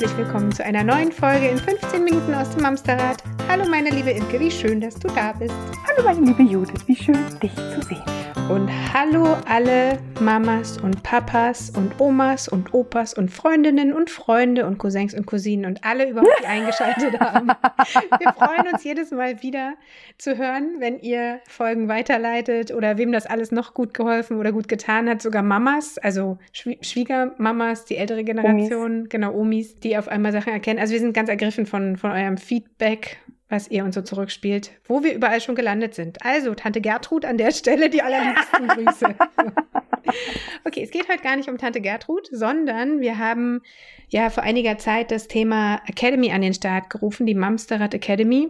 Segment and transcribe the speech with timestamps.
[0.00, 3.20] Herzlich willkommen zu einer neuen Folge in 15 Minuten aus dem Amsterrad.
[3.48, 5.52] Hallo meine liebe Imke, wie schön, dass du da bist.
[5.88, 8.17] Hallo meine liebe Judith, wie schön, dich zu sehen.
[8.48, 14.78] Und hallo alle Mamas und Papas und Omas und Opas und Freundinnen und Freunde und
[14.78, 17.48] Cousins und Cousinen und alle überhaupt, die eingeschaltet haben.
[18.18, 19.74] Wir freuen uns jedes Mal wieder
[20.16, 24.66] zu hören, wenn ihr Folgen weiterleitet oder wem das alles noch gut geholfen oder gut
[24.66, 25.20] getan hat.
[25.20, 29.08] Sogar Mamas, also Schwiegermamas, die ältere Generation, Omis.
[29.10, 30.78] genau Omis, die auf einmal Sachen erkennen.
[30.78, 35.02] Also wir sind ganz ergriffen von, von eurem Feedback was ihr uns so zurückspielt, wo
[35.02, 36.24] wir überall schon gelandet sind.
[36.24, 39.14] Also, Tante Gertrud an der Stelle die allerliebsten Grüße.
[40.64, 43.62] okay, es geht heute gar nicht um Tante Gertrud, sondern wir haben
[44.08, 48.48] ja vor einiger Zeit das Thema Academy an den Start gerufen, die Mamsterrad Academy.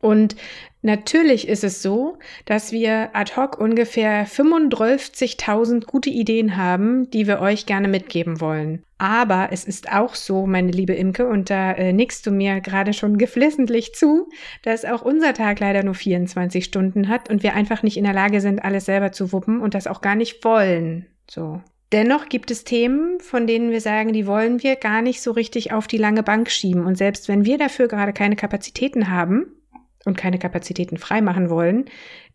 [0.00, 0.36] Und
[0.82, 7.40] natürlich ist es so, dass wir ad hoc ungefähr 35.000 gute Ideen haben, die wir
[7.40, 8.84] euch gerne mitgeben wollen.
[8.98, 12.92] Aber es ist auch so, meine liebe Imke, und da äh, nickst du mir gerade
[12.92, 14.28] schon geflissentlich zu,
[14.62, 18.14] dass auch unser Tag leider nur 24 Stunden hat und wir einfach nicht in der
[18.14, 21.06] Lage sind, alles selber zu wuppen und das auch gar nicht wollen.
[21.30, 21.60] So.
[21.92, 25.72] Dennoch gibt es Themen, von denen wir sagen, die wollen wir gar nicht so richtig
[25.72, 26.84] auf die lange Bank schieben.
[26.84, 29.57] Und selbst wenn wir dafür gerade keine Kapazitäten haben,
[30.04, 31.86] und keine Kapazitäten freimachen wollen,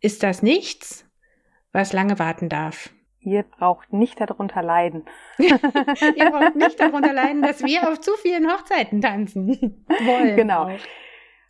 [0.01, 1.05] ist das nichts,
[1.71, 2.91] was lange warten darf.
[3.19, 5.05] Ihr braucht nicht darunter leiden.
[5.37, 9.47] Ihr braucht nicht darunter leiden, dass wir auf zu vielen Hochzeiten tanzen
[9.87, 10.35] wollen.
[10.35, 10.69] Genau.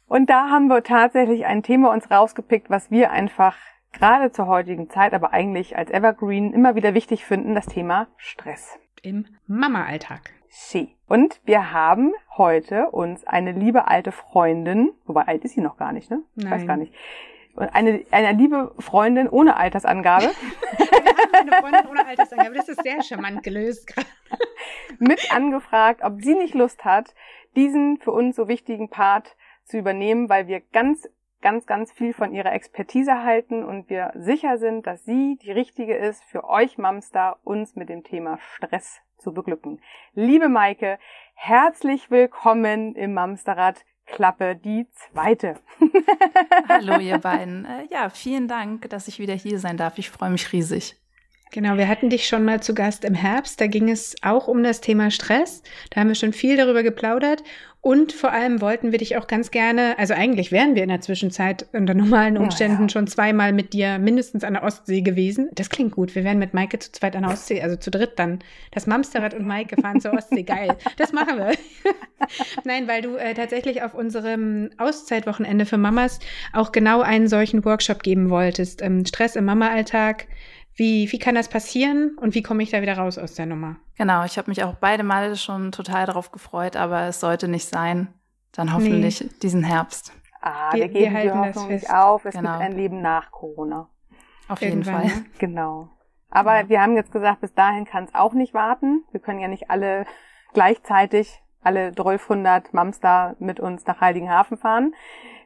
[0.06, 3.58] Und da haben wir tatsächlich ein Thema uns rausgepickt, was wir einfach
[3.92, 8.78] gerade zur heutigen Zeit, aber eigentlich als Evergreen immer wieder wichtig finden, das Thema Stress.
[9.02, 10.32] Im Mama-Alltag.
[10.56, 10.96] She.
[11.08, 15.92] Und wir haben heute uns eine liebe alte Freundin, wobei alt ist sie noch gar
[15.92, 16.22] nicht, ne?
[16.36, 16.54] Ich Nein.
[16.54, 16.94] weiß gar nicht.
[17.56, 20.26] Eine, eine liebe Freundin ohne Altersangabe.
[21.34, 24.08] eine Freundin ohne Altersangabe, das ist sehr charmant gelöst gerade.
[25.00, 27.16] Mit angefragt, ob sie nicht Lust hat,
[27.56, 31.10] diesen für uns so wichtigen Part zu übernehmen, weil wir ganz
[31.42, 35.96] ganz, ganz viel von ihrer Expertise halten und wir sicher sind, dass sie die richtige
[35.96, 39.82] ist für euch Mamster, uns mit dem Thema Stress zu beglücken.
[40.14, 41.00] Liebe Maike,
[41.34, 43.84] herzlich willkommen im Mamsterrad.
[44.06, 45.56] Klappe die zweite.
[46.68, 47.66] Hallo ihr beiden.
[47.66, 49.98] Äh, ja, vielen Dank, dass ich wieder hier sein darf.
[49.98, 51.02] Ich freue mich riesig.
[51.54, 53.62] Genau, wir hatten dich schon mal zu Gast im Herbst.
[53.62, 55.62] Da ging es auch um das Thema Stress.
[55.92, 57.44] Da haben wir schon viel darüber geplaudert.
[57.80, 61.02] Und vor allem wollten wir dich auch ganz gerne, also eigentlich wären wir in der
[61.02, 62.90] Zwischenzeit unter normalen Umständen ja, ja.
[62.90, 65.50] schon zweimal mit dir mindestens an der Ostsee gewesen.
[65.54, 66.16] Das klingt gut.
[66.16, 68.40] Wir wären mit Maike zu zweit an der Ostsee, also zu dritt dann.
[68.72, 70.42] Das Mamsterrad und Maike fahren zur Ostsee.
[70.44, 70.76] Geil.
[70.98, 71.52] Das machen wir.
[72.64, 76.20] Nein, weil du äh, tatsächlich auf unserem Auszeitwochenende für Mamas
[76.52, 78.82] auch genau einen solchen Workshop geben wolltest.
[78.82, 80.26] Ähm, Stress im Mama-Alltag
[80.76, 83.76] wie, wie kann das passieren und wie komme ich da wieder raus aus der Nummer?
[83.98, 87.68] Genau, ich habe mich auch beide Male schon total darauf gefreut, aber es sollte nicht
[87.68, 88.08] sein.
[88.52, 89.30] Dann hoffentlich nee.
[89.42, 90.14] diesen Herbst.
[90.42, 92.26] Ah, wir, wir geben wir halten die Hoffnung nicht auf.
[92.26, 92.52] Es genau.
[92.52, 93.90] gibt ein Leben nach Corona.
[94.48, 95.26] Auf Irgendwann, jeden Fall.
[95.40, 95.90] Genau.
[96.30, 96.70] Aber ja.
[96.70, 99.04] wir haben jetzt gesagt, bis dahin kann es auch nicht warten.
[99.12, 100.06] Wir können ja nicht alle
[100.54, 104.94] gleichzeitig, alle 1200 Mamster mit uns nach Heiligenhafen fahren.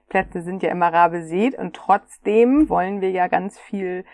[0.10, 4.06] Plätze sind ja immer rar besät und trotzdem wollen wir ja ganz viel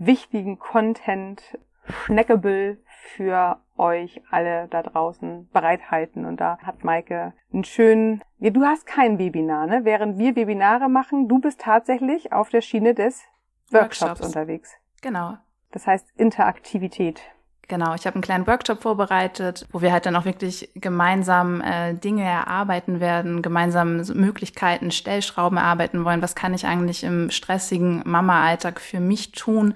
[0.00, 1.58] wichtigen Content
[2.04, 2.78] schnackable
[3.14, 6.24] für euch alle da draußen bereithalten.
[6.24, 9.84] Und da hat Maike einen schönen, ja, du hast kein Webinar, ne?
[9.84, 13.22] Während wir Webinare machen, du bist tatsächlich auf der Schiene des
[13.70, 14.26] Workshops, Workshops.
[14.26, 14.76] unterwegs.
[15.02, 15.36] Genau.
[15.70, 17.22] Das heißt Interaktivität.
[17.70, 21.94] Genau, ich habe einen kleinen Workshop vorbereitet, wo wir halt dann auch wirklich gemeinsam äh,
[21.94, 26.20] Dinge erarbeiten werden, gemeinsam Möglichkeiten, Stellschrauben erarbeiten wollen.
[26.20, 29.74] Was kann ich eigentlich im stressigen Mama-Alltag für mich tun?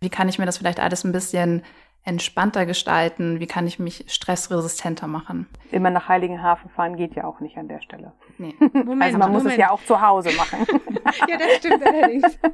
[0.00, 1.62] Wie kann ich mir das vielleicht alles ein bisschen
[2.08, 3.38] entspannter gestalten?
[3.38, 5.46] Wie kann ich mich stressresistenter machen?
[5.70, 8.12] Immer nach Heiligenhafen fahren geht ja auch nicht an der Stelle.
[8.38, 8.54] Nee.
[8.72, 9.58] Moment, also man muss Moment.
[9.58, 10.66] es ja auch zu Hause machen.
[11.28, 12.38] ja, das stimmt allerdings.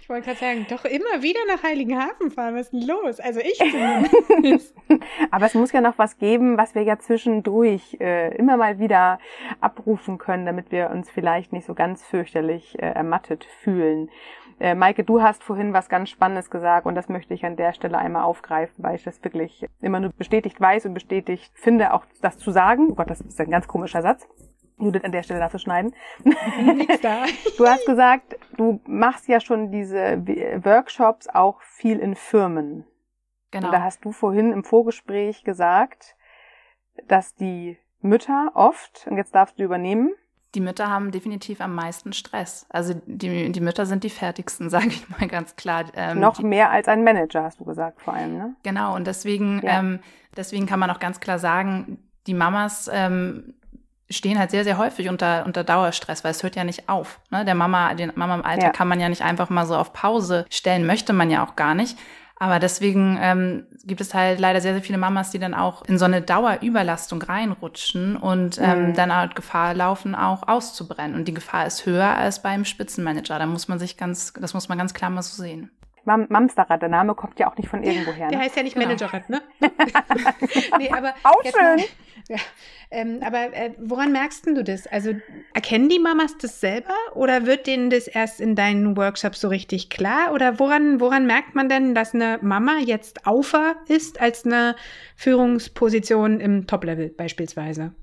[0.00, 2.54] Ich wollte gerade sagen, doch immer wieder nach Heiligenhafen fahren.
[2.54, 3.20] Was ist denn los?
[3.20, 4.74] Also ich zumindest.
[5.30, 9.18] Aber es muss ja noch was geben, was wir ja zwischendurch äh, immer mal wieder
[9.60, 14.08] abrufen können, damit wir uns vielleicht nicht so ganz fürchterlich äh, ermattet fühlen.
[14.58, 17.72] Äh, Maike, du hast vorhin was ganz Spannendes gesagt und das möchte ich an der
[17.74, 22.04] Stelle einmal aufgreifen, weil ich das wirklich immer nur bestätigt weiß und bestätigt finde, auch
[22.22, 22.88] das zu sagen.
[22.90, 24.26] Oh Gott, das ist ein ganz komischer Satz.
[24.78, 25.94] Judith an der Stelle darfst du schneiden.
[26.24, 27.24] Nix da.
[27.56, 30.22] Du hast gesagt, du machst ja schon diese
[30.64, 32.86] Workshops auch viel in Firmen.
[33.50, 33.66] Genau.
[33.66, 36.16] Und da hast du vorhin im Vorgespräch gesagt,
[37.08, 40.14] dass die Mütter oft, und jetzt darfst du übernehmen,
[40.56, 42.66] die Mütter haben definitiv am meisten Stress.
[42.70, 45.84] Also die, die Mütter sind die fertigsten, sage ich mal ganz klar.
[45.94, 48.56] Ähm, Noch mehr als ein Manager, hast du gesagt, vor allem, ne?
[48.62, 49.78] Genau, und deswegen, ja.
[49.78, 50.00] ähm,
[50.36, 53.54] deswegen kann man auch ganz klar sagen, die Mamas ähm,
[54.08, 57.20] stehen halt sehr, sehr häufig unter, unter Dauerstress, weil es hört ja nicht auf.
[57.30, 57.44] Ne?
[57.44, 58.72] Der Mama, den Mama im Alter ja.
[58.72, 61.74] kann man ja nicht einfach mal so auf Pause stellen, möchte man ja auch gar
[61.74, 61.98] nicht.
[62.38, 65.98] Aber deswegen ähm, gibt es halt leider sehr, sehr viele Mamas, die dann auch in
[65.98, 68.94] so eine Dauerüberlastung reinrutschen und ähm, mhm.
[68.94, 71.16] dann halt Gefahr laufen, auch auszubrennen.
[71.16, 73.38] Und die Gefahr ist höher als beim Spitzenmanager.
[73.38, 75.70] Da muss man sich ganz, das muss man ganz klar mal so sehen.
[76.06, 78.26] Mam Mamsterrad, der Name kommt ja auch nicht von irgendwoher.
[78.26, 78.30] Ne?
[78.30, 78.86] Der heißt ja nicht genau.
[78.86, 79.42] Managerrad, ne?
[80.78, 81.84] nee, aber auch schön.
[82.28, 82.38] Ja,
[82.90, 84.86] ähm, aber äh, woran merkst du das?
[84.86, 85.14] Also
[85.54, 89.90] erkennen die Mamas das selber oder wird denen das erst in deinen Workshops so richtig
[89.90, 90.32] klar?
[90.32, 94.74] Oder woran, woran merkt man denn, dass eine Mama jetzt aufer ist als eine
[95.14, 97.94] Führungsposition im Top-Level beispielsweise?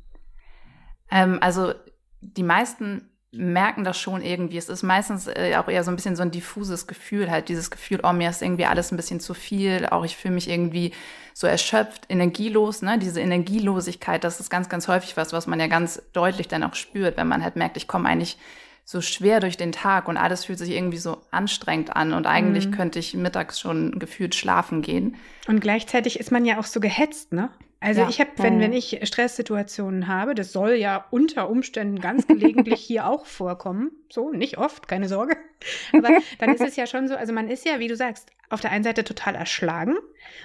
[1.11, 1.73] Ähm, also
[2.21, 4.57] die meisten merken das schon irgendwie.
[4.57, 7.71] Es ist meistens äh, auch eher so ein bisschen so ein diffuses Gefühl, halt dieses
[7.71, 10.93] Gefühl, oh, mir ist irgendwie alles ein bisschen zu viel, auch ich fühle mich irgendwie
[11.33, 12.99] so erschöpft, energielos, ne?
[12.99, 16.75] Diese Energielosigkeit, das ist ganz, ganz häufig was, was man ja ganz deutlich dann auch
[16.75, 18.37] spürt, wenn man halt merkt, ich komme eigentlich
[18.85, 22.67] so schwer durch den Tag und alles fühlt sich irgendwie so anstrengend an und eigentlich
[22.67, 22.71] mhm.
[22.71, 25.15] könnte ich mittags schon gefühlt schlafen gehen.
[25.47, 27.49] Und gleichzeitig ist man ja auch so gehetzt, ne?
[27.83, 28.09] Also ja.
[28.09, 28.77] ich habe, wenn, wenn mhm.
[28.77, 33.91] ich Stresssituationen habe, das soll ja unter Umständen ganz gelegentlich hier auch vorkommen.
[34.09, 35.35] So, nicht oft, keine Sorge.
[35.91, 36.07] Aber
[36.39, 38.71] dann ist es ja schon so, also man ist ja, wie du sagst, auf der
[38.71, 39.97] einen Seite total erschlagen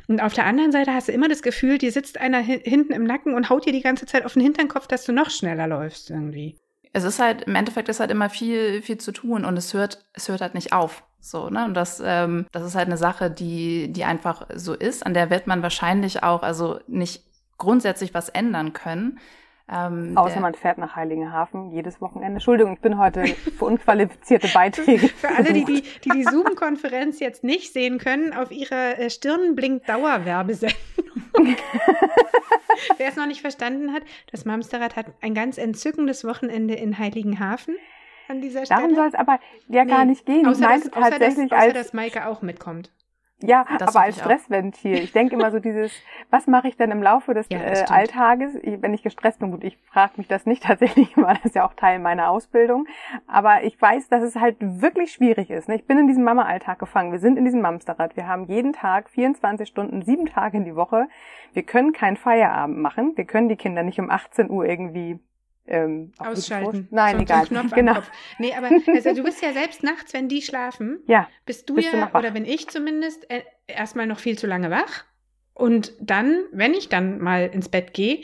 [0.09, 3.05] und auf der anderen Seite hast du immer das Gefühl, dir sitzt einer hinten im
[3.05, 6.11] Nacken und haut dir die ganze Zeit auf den Hinterkopf, dass du noch schneller läufst
[6.11, 6.59] irgendwie.
[6.93, 10.05] Es ist halt, im Endeffekt ist halt immer viel, viel zu tun und es hört,
[10.13, 11.05] es hört halt nicht auf.
[11.21, 11.65] So, ne?
[11.65, 15.31] Und das, ähm, das ist halt eine Sache, die, die einfach so ist, an der
[15.31, 17.28] wird man wahrscheinlich auch, also nicht
[17.59, 19.19] grundsätzlich was ändern können.
[19.71, 22.37] Ähm, Außer man fährt nach Heiligenhafen jedes Wochenende.
[22.37, 23.27] Entschuldigung, ich bin heute
[23.59, 25.09] für unqualifizierte Beiträge.
[25.09, 29.55] für alle, die die, die, die Zoom-Konferenz jetzt nicht sehen können, auf ihrer äh, Stirn
[29.55, 30.79] blinkt Dauerwerbesendung.
[32.97, 34.03] Wer es noch nicht verstanden hat,
[34.33, 37.77] das Mamsterrad hat ein ganz entzückendes Wochenende in Heiligenhafen
[38.29, 38.81] an dieser Stelle.
[38.81, 39.39] Darum soll es aber
[39.69, 40.47] ja nee, gar nicht gehen.
[40.47, 42.91] Außer, ich meinte dass, tatsächlich außer, dass, außer dass Maike auch mitkommt.
[43.41, 44.95] Ja, das aber als Stressventil.
[44.95, 45.93] Ich denke immer so dieses,
[46.29, 49.53] was mache ich denn im Laufe des ja, äh, Alltages, wenn ich gestresst bin?
[49.53, 52.87] Gut, ich frage mich das nicht tatsächlich, weil das ist ja auch Teil meiner Ausbildung.
[53.29, 55.69] Aber ich weiß, dass es halt wirklich schwierig ist.
[55.69, 55.77] Ne?
[55.77, 57.13] Ich bin in diesem Mama-Alltag gefangen.
[57.13, 58.17] Wir sind in diesem Mamsterrad.
[58.17, 61.07] Wir haben jeden Tag 24 Stunden, sieben Tage in die Woche.
[61.53, 63.13] Wir können keinen Feierabend machen.
[63.17, 65.21] Wir können die Kinder nicht um 18 Uhr irgendwie
[65.69, 66.89] ähm, Ausschalten.
[66.91, 67.47] Nein, so, egal.
[67.47, 68.03] Knopf genau.
[68.39, 71.93] Nee, aber also du bist ja selbst nachts, wenn die schlafen, ja, bist du bist
[71.93, 75.05] ja, du oder bin ich zumindest, äh, erstmal noch viel zu lange wach.
[75.55, 78.21] Und dann, wenn ich dann mal ins Bett gehe,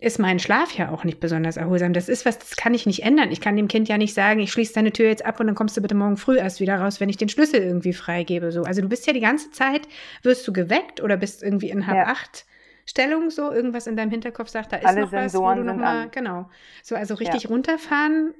[0.00, 1.92] ist mein Schlaf ja auch nicht besonders erholsam.
[1.92, 3.32] Das ist was, das kann ich nicht ändern.
[3.32, 5.56] Ich kann dem Kind ja nicht sagen, ich schließe deine Tür jetzt ab und dann
[5.56, 8.52] kommst du bitte morgen früh erst wieder raus, wenn ich den Schlüssel irgendwie freigebe.
[8.52, 8.62] So.
[8.62, 9.88] Also du bist ja die ganze Zeit,
[10.22, 12.06] wirst du geweckt oder bist irgendwie in halb ja.
[12.06, 12.46] acht
[12.88, 15.74] Stellung so, irgendwas in deinem Hinterkopf sagt, da ist Alle noch Sensoren was, wo du
[15.74, 16.48] noch mal, genau.
[16.82, 17.50] So, also richtig ja.
[17.50, 18.32] runterfahren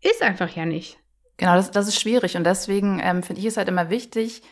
[0.00, 0.98] ist einfach ja nicht.
[1.36, 4.42] Genau, das, das ist schwierig und deswegen ähm, finde ich es halt immer wichtig,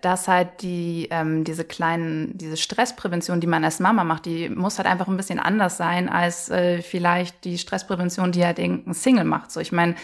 [0.00, 4.78] dass halt die, ähm, diese kleinen, diese Stressprävention, die man als Mama macht, die muss
[4.78, 9.24] halt einfach ein bisschen anders sein als äh, vielleicht die Stressprävention, die halt irgendein Single
[9.24, 9.52] macht.
[9.52, 9.94] So, ich meine,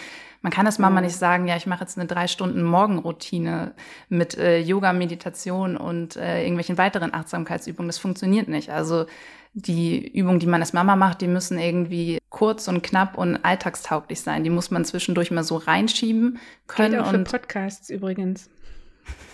[0.42, 1.06] man kann das Mama mhm.
[1.06, 3.72] nicht sagen, ja, ich mache jetzt eine drei Stunden Morgenroutine
[4.08, 7.88] mit äh, Yoga, Meditation und äh, irgendwelchen weiteren Achtsamkeitsübungen.
[7.88, 8.70] Das funktioniert nicht.
[8.70, 9.06] Also
[9.54, 14.20] die Übungen, die man als Mama macht, die müssen irgendwie kurz und knapp und alltagstauglich
[14.20, 14.44] sein.
[14.44, 16.92] Die muss man zwischendurch mal so reinschieben können.
[16.92, 18.48] Geht auch für Podcasts übrigens.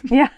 [0.04, 0.30] Ja.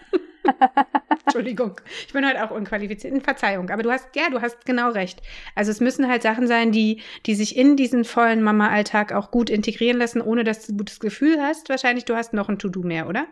[1.25, 3.23] Entschuldigung, ich bin halt auch unqualifiziert.
[3.23, 5.21] Verzeihung, aber du hast, ja, du hast genau recht.
[5.55, 9.49] Also es müssen halt Sachen sein, die, die sich in diesen vollen Mama-Alltag auch gut
[9.49, 11.69] integrieren lassen, ohne dass du ein gutes Gefühl hast.
[11.69, 13.27] Wahrscheinlich, du hast noch ein To-Do mehr, oder?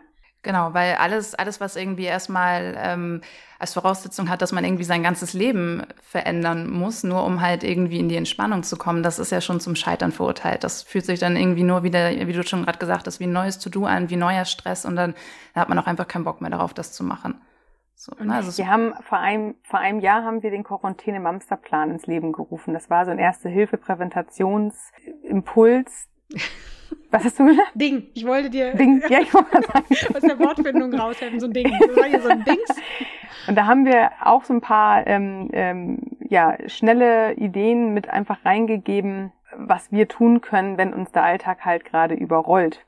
[0.46, 3.20] Genau, weil alles, alles, was irgendwie erstmal ähm,
[3.58, 7.98] als Voraussetzung hat, dass man irgendwie sein ganzes Leben verändern muss, nur um halt irgendwie
[7.98, 10.62] in die Entspannung zu kommen, das ist ja schon zum Scheitern verurteilt.
[10.62, 13.32] Das fühlt sich dann irgendwie nur wieder, wie du schon gerade gesagt hast, wie ein
[13.32, 15.16] neues To-Do an, wie neuer Stress und dann,
[15.54, 17.40] dann hat man auch einfach keinen Bock mehr darauf, das zu machen.
[17.96, 18.32] So, ne?
[18.32, 22.72] also wir haben vor einem, vor einem Jahr haben wir den Quarantäne-Mamster-Plan ins Leben gerufen.
[22.72, 26.08] Das war so ein Erste-Hilfe-Präventationsimpuls,
[27.10, 27.70] Was hast du gesagt?
[27.74, 28.08] Ding.
[28.14, 29.02] Ich wollte dir Ding.
[29.08, 29.86] Ja, ich wollte sagen.
[30.14, 31.40] aus der Wortfindung raushelfen.
[31.40, 31.72] So ein Ding.
[31.78, 32.68] Das war hier so ein Dings.
[33.46, 38.44] Und da haben wir auch so ein paar ähm, ähm, ja, schnelle Ideen mit einfach
[38.44, 42.84] reingegeben, was wir tun können, wenn uns der Alltag halt gerade überrollt.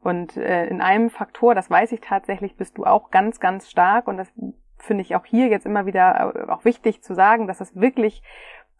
[0.00, 4.08] Und äh, in einem Faktor, das weiß ich tatsächlich, bist du auch ganz, ganz stark.
[4.08, 4.32] Und das
[4.78, 8.22] finde ich auch hier jetzt immer wieder äh, auch wichtig zu sagen, dass das wirklich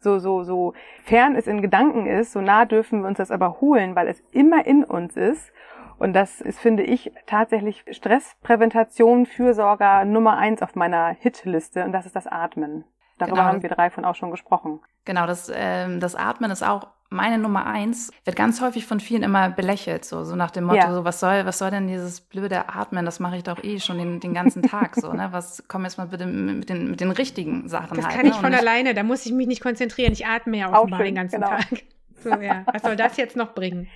[0.01, 0.75] so, so, so
[1.05, 4.23] fern es in Gedanken ist, so nah dürfen wir uns das aber holen, weil es
[4.33, 5.53] immer in uns ist.
[5.99, 12.07] Und das ist, finde ich, tatsächlich Stressprävention, Fürsorger Nummer eins auf meiner Hitliste und das
[12.07, 12.85] ist das Atmen.
[13.19, 13.49] Darüber Genau.
[13.49, 14.81] haben wir drei von auch schon gesprochen.
[15.05, 18.11] Genau, das, ähm, das Atmen ist auch meine Nummer eins.
[18.25, 20.93] Wird ganz häufig von vielen immer belächelt, so, so nach dem Motto, Ja.
[20.93, 23.05] so, was soll, was soll denn dieses blöde Atmen?
[23.07, 25.29] Das mache ich doch eh schon den, den ganzen Tag, so, ne?
[25.31, 28.15] Was, komm jetzt mal bitte mit den, mit den richtigen Sachen Das halt.
[28.17, 28.33] kann ne?
[28.33, 30.13] ich von nicht- alleine, da muss ich mich nicht konzentrieren.
[30.13, 31.49] Ich atme ja Auch offenbar den ganzen genau.
[31.57, 31.67] Tag.
[32.21, 32.65] So, ja.
[32.73, 33.87] Was soll das jetzt noch bringen?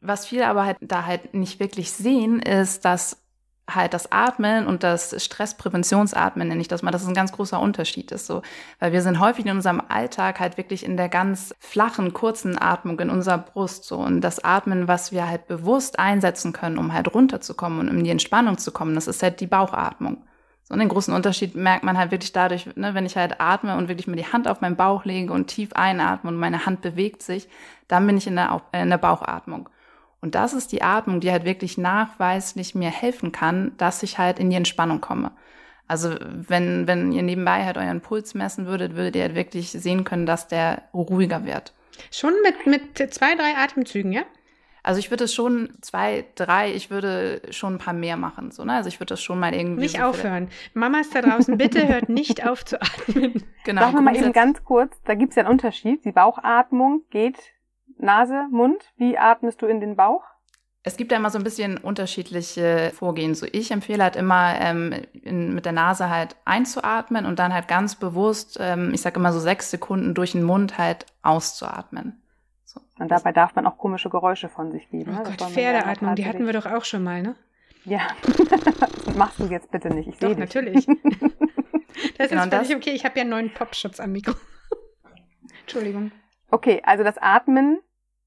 [0.00, 3.22] Was viele aber halt da halt nicht wirklich sehen, ist, dass
[3.68, 7.58] halt das Atmen und das Stresspräventionsatmen, nenne ich das mal, dass es ein ganz großer
[7.58, 8.26] Unterschied ist.
[8.26, 8.42] So.
[8.78, 13.00] Weil wir sind häufig in unserem Alltag halt wirklich in der ganz flachen, kurzen Atmung
[13.00, 13.84] in unserer Brust.
[13.84, 13.96] So.
[13.96, 18.10] Und das Atmen, was wir halt bewusst einsetzen können, um halt runterzukommen und in die
[18.10, 20.18] Entspannung zu kommen, das ist halt die Bauchatmung.
[20.64, 23.76] So, und den großen Unterschied merkt man halt wirklich dadurch, ne, wenn ich halt atme
[23.76, 26.80] und wirklich mir die Hand auf meinen Bauch lege und tief einatme und meine Hand
[26.80, 27.48] bewegt sich,
[27.86, 29.68] dann bin ich in der, äh, in der Bauchatmung.
[30.24, 34.38] Und das ist die Atmung, die halt wirklich nachweislich mir helfen kann, dass ich halt
[34.38, 35.32] in die Entspannung komme.
[35.86, 40.04] Also wenn, wenn ihr nebenbei halt euren Puls messen würdet, würdet ihr halt wirklich sehen
[40.04, 41.74] können, dass der ruhiger wird.
[42.10, 44.22] Schon mit, mit zwei, drei Atemzügen, ja?
[44.82, 48.50] Also ich würde es schon zwei, drei, ich würde schon ein paar mehr machen.
[48.50, 48.72] So, ne?
[48.72, 49.82] Also ich würde das schon mal irgendwie.
[49.82, 50.48] Nicht so aufhören.
[50.72, 53.44] Mamas da draußen, bitte hört nicht auf zu atmen.
[53.64, 53.82] Genau.
[53.82, 56.02] Sagen wir mal eben ganz kurz, da gibt es ja einen Unterschied.
[56.06, 57.36] Die Bauchatmung geht
[57.98, 58.92] Nase, Mund.
[58.96, 60.22] Wie atmest du in den Bauch?
[60.82, 63.34] Es gibt ja immer so ein bisschen unterschiedliche Vorgehen.
[63.34, 67.68] So ich empfehle halt immer ähm, in, mit der Nase halt einzuatmen und dann halt
[67.68, 72.20] ganz bewusst, ähm, ich sage immer so sechs Sekunden durch den Mund halt auszuatmen.
[72.64, 72.80] So.
[72.98, 75.12] Und dabei darf man auch komische Geräusche von sich geben.
[75.14, 75.22] Oh ne?
[75.24, 77.34] Gott, ja Pferdeatmung, die hatten wir doch auch schon mal, ne?
[77.86, 78.00] Ja,
[79.06, 80.08] das machst du jetzt bitte nicht.
[80.08, 80.86] Ich sehe natürlich.
[82.18, 82.90] Das Genau, ist das- völlig okay.
[82.94, 84.34] Ich habe ja einen neuen Popschutz am Mikro.
[85.60, 86.10] Entschuldigung.
[86.50, 87.80] Okay, also das Atmen,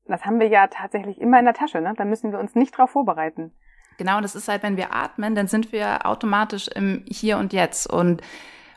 [0.06, 1.82] das haben wir ja tatsächlich immer in der Tasche.
[1.82, 1.94] Ne?
[1.96, 3.52] Da müssen wir uns nicht drauf vorbereiten.
[3.98, 7.92] Genau, das ist halt, wenn wir atmen, dann sind wir automatisch im Hier und Jetzt.
[7.92, 8.22] Und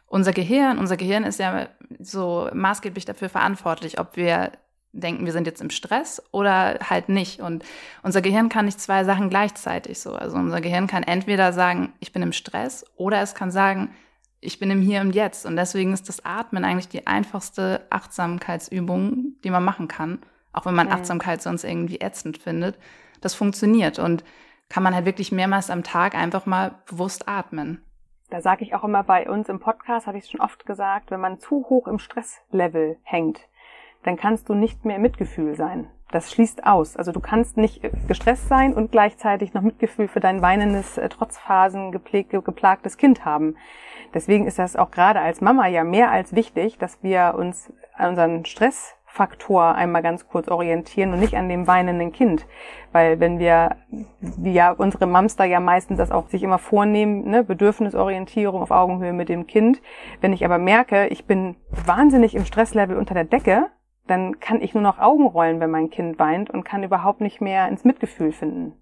[0.06, 1.68] unser Gehirn, unser Gehirn ist ja
[1.98, 4.52] so maßgeblich dafür verantwortlich, ob wir
[4.92, 7.40] denken, wir sind jetzt im Stress oder halt nicht.
[7.40, 7.64] Und
[8.02, 10.14] unser Gehirn kann nicht zwei Sachen gleichzeitig so.
[10.14, 13.94] Also unser Gehirn kann entweder sagen, ich bin im Stress oder es kann sagen,
[14.40, 15.46] ich bin im Hier und Jetzt.
[15.46, 20.20] Und deswegen ist das Atmen eigentlich die einfachste Achtsamkeitsübung, die man machen kann.
[20.52, 20.94] Auch wenn man Mhm.
[20.94, 22.78] Achtsamkeit sonst irgendwie ätzend findet.
[23.20, 24.24] Das funktioniert und
[24.68, 27.82] kann man halt wirklich mehrmals am Tag einfach mal bewusst atmen.
[28.30, 31.10] Da sage ich auch immer bei uns im Podcast, habe ich es schon oft gesagt,
[31.10, 33.40] wenn man zu hoch im Stresslevel hängt,
[34.04, 35.88] dann kannst du nicht mehr Mitgefühl sein.
[36.12, 36.96] Das schließt aus.
[36.96, 41.08] Also du kannst nicht äh, gestresst sein und gleichzeitig noch Mitgefühl für dein weinendes, äh,
[41.08, 43.56] Trotzphasen gepflegt, geplagtes Kind haben.
[44.14, 48.10] Deswegen ist das auch gerade als Mama ja mehr als wichtig, dass wir uns an
[48.10, 52.46] unseren Stressfaktor einmal ganz kurz orientieren und nicht an dem weinenden Kind.
[52.92, 53.76] Weil wenn wir,
[54.18, 59.12] wie ja unsere Mamster ja meistens das auch sich immer vornehmen, ne, Bedürfnisorientierung auf Augenhöhe
[59.12, 59.80] mit dem Kind.
[60.20, 63.66] Wenn ich aber merke, ich bin wahnsinnig im Stresslevel unter der Decke,
[64.06, 67.40] dann kann ich nur noch Augen rollen, wenn mein Kind weint und kann überhaupt nicht
[67.40, 68.74] mehr ins Mitgefühl finden.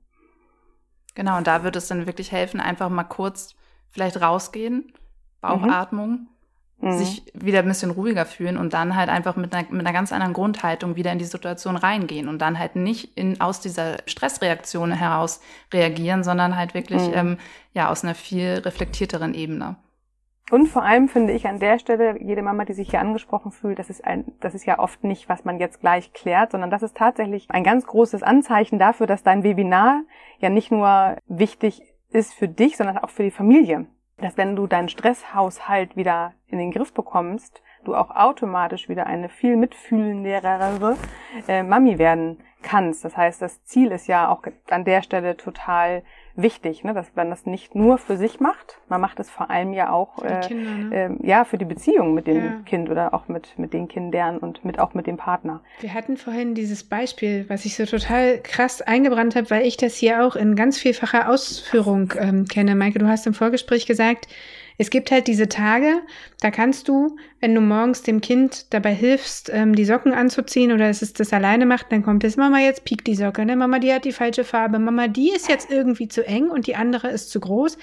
[1.14, 3.56] Genau, und da wird es dann wirklich helfen, einfach mal kurz
[3.90, 4.92] vielleicht rausgehen,
[5.40, 6.26] Bauchatmung,
[6.80, 6.92] Mhm.
[6.92, 10.12] sich wieder ein bisschen ruhiger fühlen und dann halt einfach mit einer, mit einer ganz
[10.12, 14.92] anderen Grundhaltung wieder in die Situation reingehen und dann halt nicht in, aus dieser Stressreaktion
[14.92, 15.40] heraus
[15.72, 17.14] reagieren, sondern halt wirklich Mhm.
[17.14, 17.38] ähm,
[17.72, 19.74] ja aus einer viel reflektierteren Ebene.
[20.50, 23.78] Und vor allem finde ich an der Stelle, jede Mama, die sich hier angesprochen fühlt,
[23.78, 26.82] das ist ein, das ist ja oft nicht, was man jetzt gleich klärt, sondern das
[26.82, 30.02] ist tatsächlich ein ganz großes Anzeichen dafür, dass dein Webinar
[30.38, 33.86] ja nicht nur wichtig ist für dich, sondern auch für die Familie.
[34.20, 39.28] Dass wenn du deinen Stresshaushalt wieder in den Griff bekommst, du auch automatisch wieder eine
[39.28, 40.96] viel mitfühlendere
[41.46, 43.04] äh, Mami werden kannst.
[43.04, 46.02] Das heißt, das Ziel ist ja auch an der Stelle total
[46.38, 46.94] wichtig, ne?
[46.94, 50.20] dass man das nicht nur für sich macht, man macht es vor allem ja auch
[50.20, 50.96] Für die äh, Kinder, ne?
[50.96, 52.60] ähm, ja für die Beziehung mit dem Ja.
[52.64, 55.60] Kind oder auch mit mit den Kindern und mit auch mit dem Partner.
[55.80, 59.96] Wir hatten vorhin dieses Beispiel, was ich so total krass eingebrannt habe, weil ich das
[59.96, 62.74] hier auch in ganz vielfacher Ausführung ähm, kenne.
[62.74, 64.28] Maike, du hast im Vorgespräch gesagt,
[64.78, 66.00] es gibt halt diese Tage,
[66.40, 70.88] da kannst du, wenn du morgens dem Kind dabei hilfst, ähm, die Socken anzuziehen oder
[70.88, 73.56] es ist das alleine macht, dann kommt es, Mama, jetzt piekt die Socke, ne?
[73.56, 76.76] Mama, die hat die falsche Farbe, Mama, die ist jetzt irgendwie zu eng und die
[76.76, 77.76] andere ist zu groß.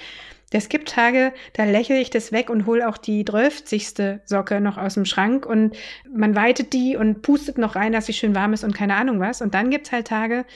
[0.52, 4.20] Es gibt Tage, da lächle ich das weg und hole auch die 12.
[4.24, 5.76] Socke noch aus dem Schrank und
[6.10, 9.18] man weitet die und pustet noch rein, dass sie schön warm ist und keine Ahnung
[9.20, 9.42] was.
[9.42, 10.46] Und dann gibt's halt Tage,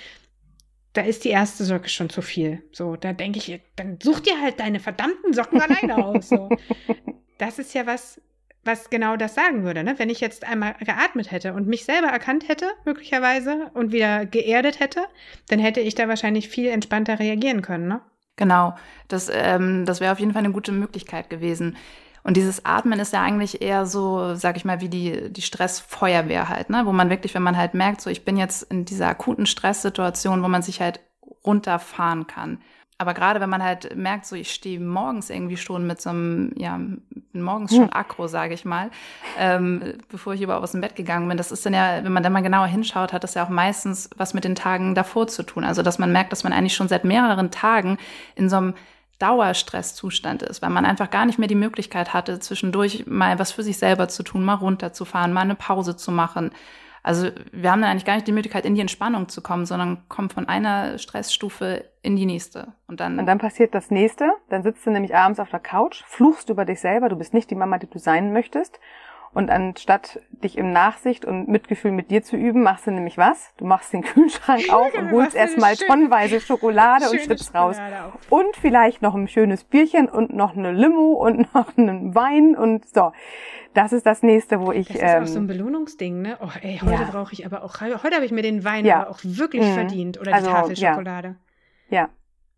[0.92, 2.62] da ist die erste Socke schon zu viel.
[2.72, 6.28] So, da denke ich, dann such dir halt deine verdammten Socken alleine aus.
[6.28, 6.48] So.
[7.38, 8.20] Das ist ja was,
[8.64, 9.98] was genau das sagen würde, ne?
[9.98, 14.80] Wenn ich jetzt einmal geatmet hätte und mich selber erkannt hätte, möglicherweise, und wieder geerdet
[14.80, 15.04] hätte,
[15.48, 18.00] dann hätte ich da wahrscheinlich viel entspannter reagieren können, ne?
[18.36, 18.74] Genau,
[19.08, 21.76] das, ähm, das wäre auf jeden Fall eine gute Möglichkeit gewesen.
[22.22, 26.48] Und dieses Atmen ist ja eigentlich eher so, sag ich mal, wie die, die Stressfeuerwehr
[26.48, 26.82] halt, ne?
[26.84, 30.42] Wo man wirklich, wenn man halt merkt, so ich bin jetzt in dieser akuten Stresssituation,
[30.42, 31.00] wo man sich halt
[31.44, 32.58] runterfahren kann.
[33.00, 36.52] Aber gerade wenn man halt merkt, so ich stehe morgens irgendwie schon mit so einem,
[36.56, 36.78] ja,
[37.32, 38.90] morgens schon aggro, sage ich mal,
[39.38, 41.38] ähm, bevor ich überhaupt aus dem Bett gegangen bin.
[41.38, 44.10] Das ist dann ja, wenn man dann mal genauer hinschaut, hat das ja auch meistens
[44.18, 45.64] was mit den Tagen davor zu tun.
[45.64, 47.96] Also dass man merkt, dass man eigentlich schon seit mehreren Tagen
[48.34, 48.74] in so einem
[49.20, 53.62] Dauerstresszustand ist, weil man einfach gar nicht mehr die Möglichkeit hatte, zwischendurch mal was für
[53.62, 56.50] sich selber zu tun, mal runterzufahren, mal eine Pause zu machen.
[57.02, 60.06] Also wir haben dann eigentlich gar nicht die Möglichkeit, in die Entspannung zu kommen, sondern
[60.08, 62.74] kommen von einer Stressstufe in die nächste.
[62.88, 64.30] Und dann, und dann passiert das nächste.
[64.48, 67.50] Dann sitzt du nämlich abends auf der Couch, fluchst über dich selber, du bist nicht
[67.50, 68.80] die Mama, die du sein möchtest.
[69.32, 73.54] Und anstatt dich im Nachsicht und Mitgefühl mit dir zu üben, machst du nämlich was?
[73.58, 77.76] Du machst den Kühlschrank auf und holst erstmal tonnenweise Schokolade und Chips raus.
[78.28, 82.88] Und vielleicht noch ein schönes Bierchen und noch eine Limo und noch einen Wein und
[82.88, 83.12] so.
[83.72, 84.88] Das ist das nächste, wo ich.
[84.88, 86.36] Das ist ähm, auch so ein Belohnungsding, ne?
[86.40, 87.08] Oh, ey, heute ja.
[87.10, 89.02] brauche ich aber auch, heute habe ich mir den Wein ja.
[89.02, 89.74] aber auch wirklich mhm.
[89.74, 91.36] verdient oder die also, Tafel Schokolade.
[91.88, 92.00] Ja.
[92.00, 92.08] ja.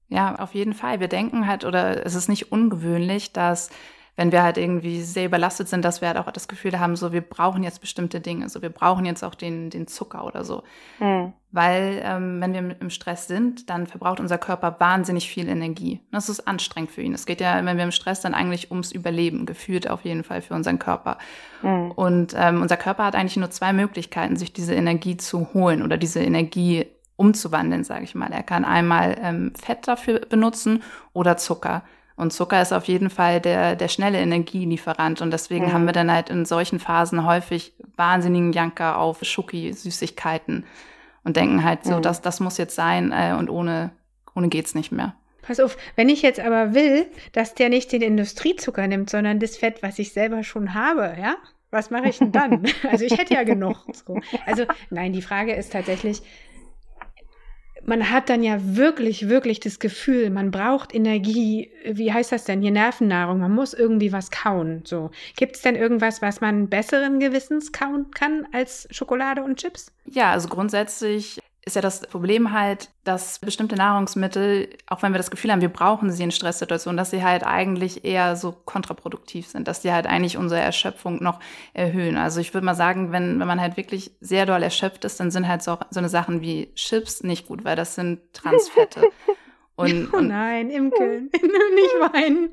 [0.08, 1.00] Ja, auf jeden Fall.
[1.00, 3.70] Wir denken halt, oder es ist nicht ungewöhnlich, dass
[4.16, 7.12] wenn wir halt irgendwie sehr überlastet sind, dass wir halt auch das Gefühl haben, so
[7.12, 10.64] wir brauchen jetzt bestimmte Dinge, so wir brauchen jetzt auch den, den Zucker oder so.
[11.00, 11.32] Mhm.
[11.50, 16.00] Weil ähm, wenn wir im Stress sind, dann verbraucht unser Körper wahnsinnig viel Energie.
[16.10, 17.14] Das ist anstrengend für ihn.
[17.14, 20.42] Es geht ja, wenn wir im Stress dann eigentlich ums Überleben, gefühlt auf jeden Fall
[20.42, 21.18] für unseren Körper.
[21.62, 21.90] Mhm.
[21.92, 25.96] Und ähm, unser Körper hat eigentlich nur zwei Möglichkeiten, sich diese Energie zu holen oder
[25.96, 28.32] diese Energie umzuwandeln, sage ich mal.
[28.32, 31.82] Er kann einmal ähm, Fett dafür benutzen oder Zucker.
[32.22, 35.20] Und Zucker ist auf jeden Fall der, der schnelle Energielieferant.
[35.20, 35.72] Und deswegen mhm.
[35.72, 40.64] haben wir dann halt in solchen Phasen häufig wahnsinnigen Janker auf Schoki, Süßigkeiten
[41.24, 42.02] und denken halt so, mhm.
[42.02, 43.90] das, das muss jetzt sein äh, und ohne,
[44.34, 45.14] ohne geht's nicht mehr.
[45.42, 49.56] Pass auf, wenn ich jetzt aber will, dass der nicht den Industriezucker nimmt, sondern das
[49.56, 51.34] Fett, was ich selber schon habe, ja?
[51.70, 52.66] Was mache ich denn dann?
[52.90, 53.84] also ich hätte ja genug.
[53.92, 54.20] So.
[54.46, 56.22] Also nein, die Frage ist tatsächlich,
[57.84, 61.70] man hat dann ja wirklich, wirklich das Gefühl, man braucht Energie.
[61.84, 62.70] Wie heißt das denn hier?
[62.70, 63.40] Nervennahrung.
[63.40, 64.82] Man muss irgendwie was kauen.
[64.84, 65.10] So.
[65.36, 69.92] Gibt es denn irgendwas, was man besseren Gewissens kauen kann als Schokolade und Chips?
[70.06, 75.30] Ja, also grundsätzlich ist ja das Problem halt, dass bestimmte Nahrungsmittel, auch wenn wir das
[75.30, 79.68] Gefühl haben, wir brauchen sie in Stresssituationen, dass sie halt eigentlich eher so kontraproduktiv sind,
[79.68, 81.38] dass die halt eigentlich unsere Erschöpfung noch
[81.72, 82.16] erhöhen.
[82.16, 85.30] Also ich würde mal sagen, wenn, wenn man halt wirklich sehr doll erschöpft ist, dann
[85.30, 89.02] sind halt so, so eine Sachen wie Chips nicht gut, weil das sind Transfette.
[89.76, 92.50] Und, oh nein, Imke, nicht weinen.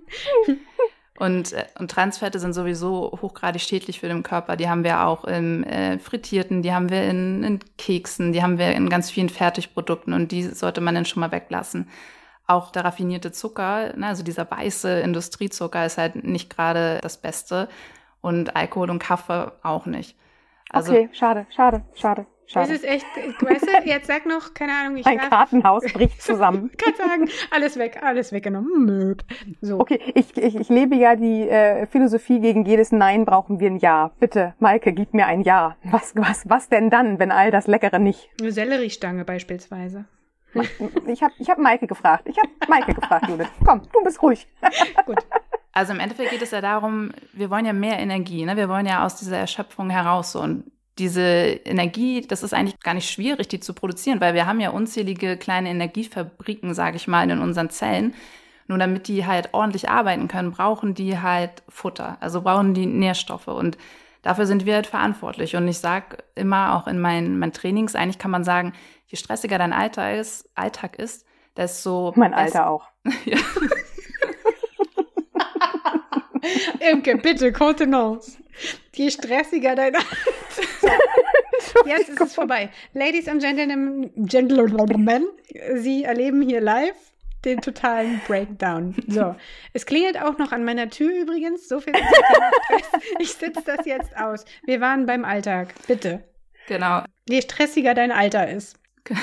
[1.19, 4.55] Und, äh, und Transfette sind sowieso hochgradig schädlich für den Körper.
[4.55, 8.57] Die haben wir auch im äh, Frittierten, die haben wir in, in Keksen, die haben
[8.57, 11.89] wir in ganz vielen Fertigprodukten und die sollte man dann schon mal weglassen.
[12.47, 17.67] Auch der raffinierte Zucker, ne, also dieser weiße Industriezucker ist halt nicht gerade das Beste
[18.21, 20.17] und Alkohol und Kaffee auch nicht.
[20.71, 22.25] Also, okay, schade, schade, schade.
[22.51, 22.67] Schade.
[22.67, 23.05] Das ist echt,
[23.41, 26.71] weißt du, jetzt sag noch, keine Ahnung, ich Ein darf, Kartenhaus bricht zusammen.
[26.77, 28.85] kann sagen, alles weg, alles weggenommen.
[28.85, 29.23] Möp.
[29.61, 29.79] So.
[29.79, 33.77] Okay, ich, ich, ich lebe ja die äh, Philosophie, gegen jedes Nein brauchen wir ein
[33.77, 34.11] Ja.
[34.19, 35.75] Bitte, Maike, gib mir ein Ja.
[35.83, 38.31] Was, was, was denn dann, wenn all das Leckere nicht?
[38.41, 40.05] Eine Selleriestange beispielsweise.
[41.05, 42.27] Ich habe ich hab Maike gefragt.
[42.27, 43.51] Ich habe Maike gefragt, Judith.
[43.63, 44.47] Komm, du bist ruhig.
[45.05, 45.19] Gut.
[45.71, 48.57] Also im Endeffekt geht es ja darum, wir wollen ja mehr Energie, ne?
[48.57, 50.41] Wir wollen ja aus dieser Erschöpfung heraus so.
[50.41, 50.63] Und
[50.99, 54.69] diese Energie, das ist eigentlich gar nicht schwierig, die zu produzieren, weil wir haben ja
[54.69, 58.13] unzählige kleine Energiefabriken, sage ich mal, in unseren Zellen.
[58.67, 63.47] Nur damit die halt ordentlich arbeiten können, brauchen die halt Futter, also brauchen die Nährstoffe
[63.47, 63.79] und
[64.21, 65.55] dafür sind wir halt verantwortlich.
[65.55, 68.73] Und ich sage immer auch in meinen, meinen Trainings, eigentlich kann man sagen,
[69.07, 71.25] je stressiger dein Alter ist, Alltag ist,
[71.57, 72.13] desto...
[72.15, 72.85] Mein Alter auch.
[73.25, 73.37] ja.
[76.91, 78.37] Imke, bitte, Kontenance.
[78.93, 79.93] Je stressiger dein
[81.85, 82.69] Jetzt ist es vorbei.
[82.93, 85.27] Ladies and Gentlemen, Gentlemen,
[85.75, 86.95] Sie erleben hier live
[87.45, 88.95] den totalen Breakdown.
[89.07, 89.35] So,
[89.73, 91.67] es klingelt auch noch an meiner Tür übrigens.
[91.67, 91.93] So viel.
[93.19, 94.45] Ich sitze das jetzt aus.
[94.65, 95.73] Wir waren beim Alltag.
[95.87, 96.23] Bitte.
[96.67, 97.03] Genau.
[97.27, 98.77] Je stressiger dein Alter ist.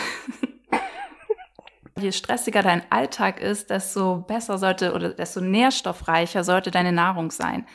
[1.98, 7.66] Je stressiger dein Alltag ist, desto besser sollte oder desto nährstoffreicher sollte deine Nahrung sein.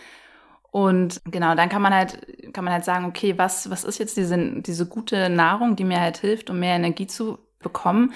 [0.72, 4.16] Und genau, dann kann man halt, kann man halt sagen, okay, was, was ist jetzt
[4.16, 8.14] diese, diese gute Nahrung, die mir halt hilft, um mehr Energie zu bekommen?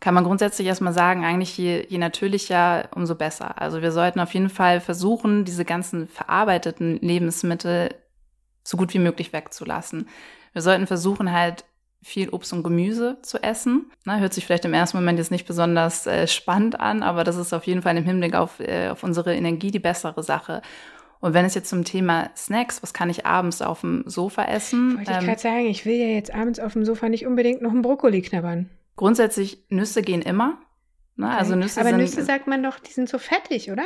[0.00, 3.60] Kann man grundsätzlich erstmal sagen, eigentlich je, je natürlicher, umso besser.
[3.60, 7.94] Also wir sollten auf jeden Fall versuchen, diese ganzen verarbeiteten Lebensmittel
[8.64, 10.08] so gut wie möglich wegzulassen.
[10.52, 11.64] Wir sollten versuchen, halt
[12.02, 13.90] viel Obst und Gemüse zu essen.
[14.04, 17.36] Na, hört sich vielleicht im ersten Moment jetzt nicht besonders äh, spannend an, aber das
[17.36, 20.62] ist auf jeden Fall im Hinblick auf, äh, auf unsere Energie die bessere Sache.
[21.20, 24.96] Und wenn es jetzt zum Thema Snacks, was kann ich abends auf dem Sofa essen?
[24.98, 27.60] Wollte ich ähm, gerade sagen, ich will ja jetzt abends auf dem Sofa nicht unbedingt
[27.60, 28.70] noch einen Brokkoli knabbern.
[28.96, 30.58] Grundsätzlich, Nüsse gehen immer.
[31.16, 31.28] Ne?
[31.28, 33.84] Also Nüsse Aber sind, Nüsse sagt man doch, die sind so fettig, oder?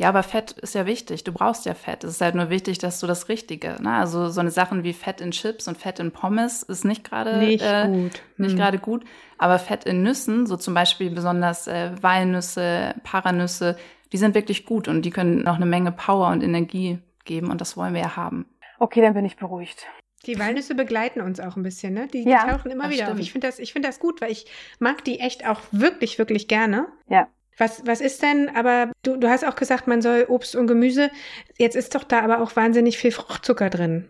[0.00, 1.24] Ja, aber Fett ist ja wichtig.
[1.24, 2.04] Du brauchst ja Fett.
[2.04, 3.76] Es ist halt nur wichtig, dass du das Richtige.
[3.82, 3.92] Ne?
[3.92, 7.36] Also so eine Sachen wie Fett in Chips und Fett in Pommes ist nicht gerade
[7.36, 8.22] nicht äh, gut.
[8.38, 8.56] Nicht hm.
[8.56, 9.04] gerade gut.
[9.36, 13.76] Aber Fett in Nüssen, so zum Beispiel besonders äh, Walnüsse, Paranüsse,
[14.12, 17.60] die sind wirklich gut und die können noch eine Menge Power und Energie geben und
[17.60, 18.46] das wollen wir ja haben.
[18.78, 19.86] Okay, dann bin ich beruhigt.
[20.26, 22.06] Die Walnüsse begleiten uns auch ein bisschen, ne?
[22.08, 23.12] Die, ja, die tauchen immer wieder stimmt.
[23.12, 23.18] auf.
[23.20, 24.46] Ich finde das, ich finde das gut, weil ich
[24.78, 26.88] mag die echt auch wirklich, wirklich gerne.
[27.08, 27.28] Ja.
[27.56, 31.10] Was, was ist denn, aber du, du hast auch gesagt, man soll Obst und Gemüse.
[31.58, 34.08] Jetzt ist doch da aber auch wahnsinnig viel Fruchtzucker drin.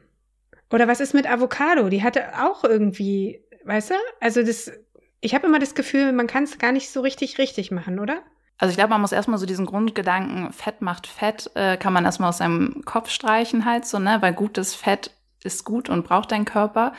[0.73, 1.89] Oder was ist mit Avocado?
[1.89, 3.95] Die hatte auch irgendwie, weißt du?
[4.21, 4.73] Also das,
[5.21, 8.23] ich habe immer das Gefühl, man kann es gar nicht so richtig richtig machen, oder?
[8.61, 12.05] Also ich glaube, man muss erstmal so diesen Grundgedanken, Fett macht Fett, äh, kann man
[12.05, 14.19] erstmal aus seinem Kopf streichen halt so, ne?
[14.21, 16.93] Weil gutes Fett ist gut und braucht dein Körper.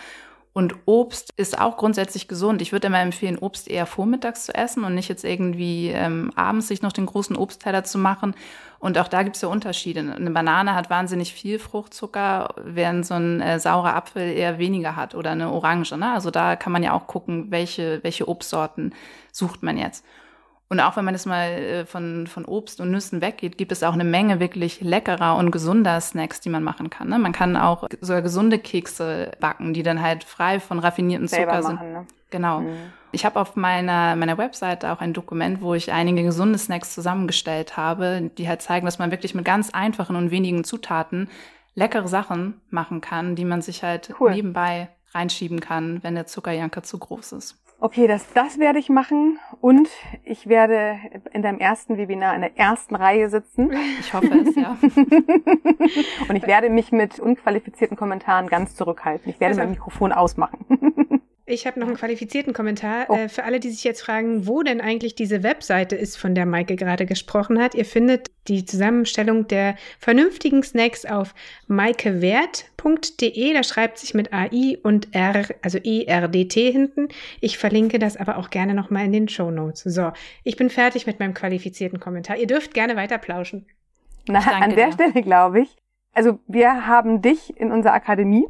[0.53, 2.63] Und Obst ist auch grundsätzlich gesund.
[2.63, 6.67] Ich würde immer empfehlen, Obst eher vormittags zu essen und nicht jetzt irgendwie ähm, abends
[6.67, 8.33] sich noch den großen Obstteller zu machen.
[8.79, 9.99] Und auch da gibt es ja Unterschiede.
[9.99, 15.13] Eine Banane hat wahnsinnig viel Fruchtzucker, während so ein äh, saurer Apfel eher weniger hat
[15.13, 15.95] oder eine Orange.
[15.95, 16.11] Ne?
[16.11, 18.95] Also da kann man ja auch gucken, welche, welche Obstsorten
[19.31, 20.03] sucht man jetzt.
[20.71, 23.83] Und auch wenn man jetzt mal äh, von, von Obst und Nüssen weggeht, gibt es
[23.83, 27.09] auch eine Menge wirklich leckerer und gesunder Snacks, die man machen kann.
[27.09, 27.19] Ne?
[27.19, 31.77] Man kann auch sogar gesunde Kekse backen, die dann halt frei von raffiniertem Zucker machen,
[31.77, 31.91] sind.
[31.91, 32.07] Ne?
[32.29, 32.61] Genau.
[32.61, 32.93] Mhm.
[33.11, 37.75] Ich habe auf meiner, meiner Webseite auch ein Dokument, wo ich einige gesunde Snacks zusammengestellt
[37.75, 41.29] habe, die halt zeigen, dass man wirklich mit ganz einfachen und wenigen Zutaten
[41.75, 44.31] leckere Sachen machen kann, die man sich halt cool.
[44.31, 47.57] nebenbei reinschieben kann, wenn der Zuckerjanker zu groß ist.
[47.83, 49.89] Okay, das, das werde ich machen und
[50.23, 50.99] ich werde
[51.33, 53.71] in deinem ersten Webinar in der ersten Reihe sitzen.
[53.99, 54.77] Ich hoffe es, ja.
[56.29, 59.31] und ich werde mich mit unqualifizierten Kommentaren ganz zurückhalten.
[59.31, 60.59] Ich werde also, mein Mikrofon ausmachen.
[61.51, 63.15] Ich habe noch einen qualifizierten Kommentar oh.
[63.15, 66.45] äh, für alle, die sich jetzt fragen, wo denn eigentlich diese Webseite ist, von der
[66.45, 67.75] Maike gerade gesprochen hat.
[67.75, 71.35] Ihr findet die Zusammenstellung der vernünftigen Snacks auf
[71.67, 73.53] maikewert.de.
[73.53, 77.09] Da schreibt sich mit AI und R, also E-R-D-T hinten.
[77.41, 79.83] Ich verlinke das aber auch gerne nochmal in den Show Notes.
[79.83, 82.37] So, ich bin fertig mit meinem qualifizierten Kommentar.
[82.37, 83.65] Ihr dürft gerne weiter plauschen.
[84.27, 84.93] Na, an der dir.
[84.93, 85.75] Stelle glaube ich.
[86.13, 88.47] Also wir haben dich in unserer Akademie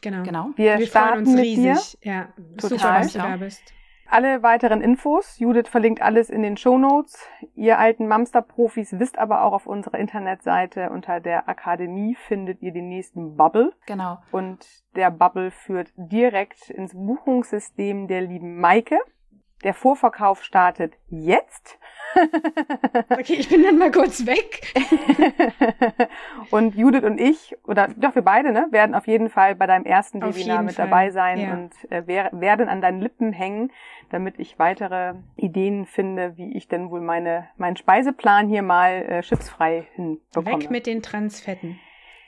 [0.00, 0.22] Genau.
[0.22, 0.50] genau.
[0.56, 1.98] Wir, Wir starten uns riesig.
[2.00, 2.10] Dir.
[2.10, 2.70] Ja, Total.
[2.78, 3.74] super, dass du da bist.
[4.12, 7.28] Alle weiteren Infos, Judith verlinkt alles in den Show Notes.
[7.54, 12.88] Ihr alten Mamster-Profis wisst aber auch auf unserer Internetseite unter der Akademie findet ihr den
[12.88, 13.72] nächsten Bubble.
[13.86, 14.18] Genau.
[14.32, 18.98] Und der Bubble führt direkt ins Buchungssystem der lieben Maike.
[19.62, 21.78] Der Vorverkauf startet jetzt.
[23.10, 24.72] okay, ich bin dann mal kurz weg.
[26.50, 29.84] und Judith und ich, oder doch wir beide, ne, werden auf jeden Fall bei deinem
[29.84, 30.86] ersten auf Webinar mit Fall.
[30.86, 31.52] dabei sein ja.
[31.52, 33.72] und äh, werden an deinen Lippen hängen,
[34.10, 39.22] damit ich weitere Ideen finde, wie ich denn wohl meine, meinen Speiseplan hier mal äh,
[39.22, 40.62] chipsfrei hinbekomme.
[40.62, 41.78] Weg mit den Transfetten.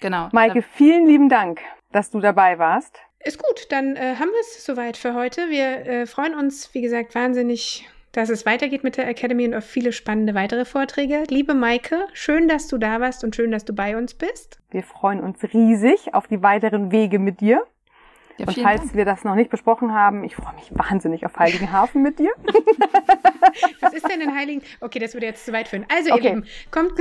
[0.00, 0.28] Genau.
[0.32, 1.60] Maike, vielen lieben Dank,
[1.92, 3.00] dass du dabei warst.
[3.24, 5.48] Ist gut, dann äh, haben wir es soweit für heute.
[5.48, 9.64] Wir äh, freuen uns, wie gesagt, wahnsinnig dass es weitergeht mit der Academy und auf
[9.64, 11.24] viele spannende weitere Vorträge.
[11.28, 14.60] Liebe Maike, schön, dass du da warst und schön, dass du bei uns bist.
[14.70, 17.66] Wir freuen uns riesig auf die weiteren Wege mit dir.
[18.38, 18.94] Ja, und falls Dank.
[18.94, 22.32] wir das noch nicht besprochen haben, ich freue mich wahnsinnig auf Heiligenhafen mit dir.
[23.80, 24.62] Was ist denn in Heiligen?
[24.80, 25.84] Okay, das würde jetzt zu weit führen.
[25.94, 26.28] Also, okay.
[26.28, 26.92] ihr Lieben, kommt,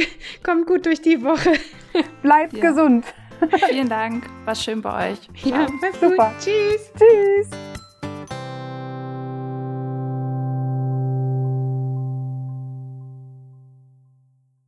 [0.43, 1.54] kommt gut durch die Woche.
[2.21, 2.69] Bleibt ja.
[2.69, 3.06] gesund.
[3.69, 4.26] Vielen Dank.
[4.45, 5.19] War schön bei euch.
[5.43, 6.32] Ja, mach's Super.
[6.36, 6.39] Gut.
[6.39, 6.91] Tschüss.
[6.97, 7.82] Tschüss.